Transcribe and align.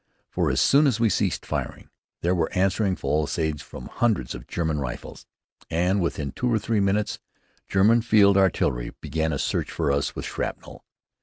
For 0.31 0.49
as 0.49 0.59
soon 0.59 0.87
as 0.87 0.99
we 0.99 1.11
ceased 1.11 1.45
firing, 1.45 1.87
there 2.21 2.33
were 2.33 2.49
answering 2.53 2.95
fusillades 2.95 3.61
from 3.61 3.85
hundreds 3.85 4.33
of 4.33 4.47
German 4.47 4.79
rifles. 4.79 5.27
And 5.69 6.01
within 6.01 6.31
two 6.31 6.51
or 6.51 6.57
three 6.57 6.79
minutes, 6.79 7.19
German 7.67 8.01
field 8.01 8.35
artillery 8.35 8.95
began 8.99 9.31
a 9.31 9.37
search 9.37 9.69
for 9.69 9.91
us 9.91 10.15
with 10.15 10.25
shrapnel. 10.25 10.83